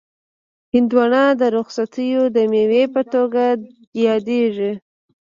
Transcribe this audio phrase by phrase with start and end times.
[0.73, 3.43] هندوانه د رخصتیو د مېوې په توګه
[4.05, 4.71] یادیږي.